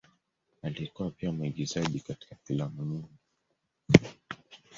Alikuwa 0.61 1.11
pia 1.11 1.31
mwigizaji 1.31 1.99
katika 1.99 2.35
filamu 2.43 2.85
nyingi. 2.85 3.17